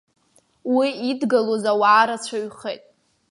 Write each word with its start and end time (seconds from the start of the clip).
Уи 0.75 0.87
идгылоз 1.09 1.63
ауаа 1.71 2.03
рацәаҩхеит. 2.07 2.83